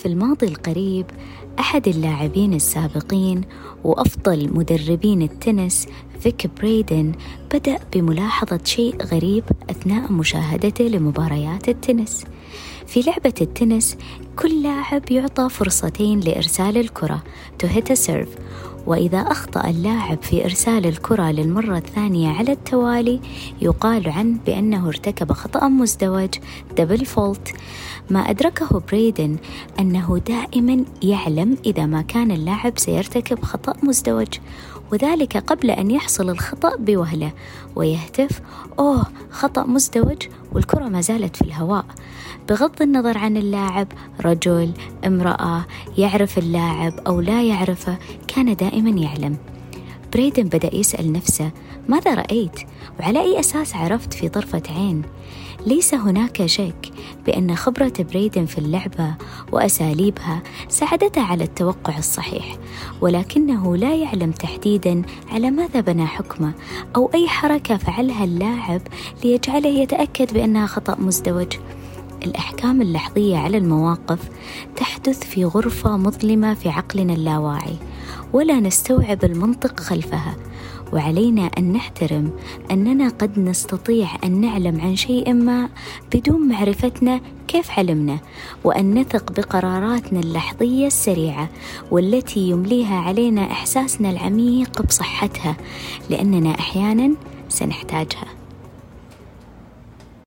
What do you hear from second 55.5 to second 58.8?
ليس هناك شك بأن خبرة بريدن في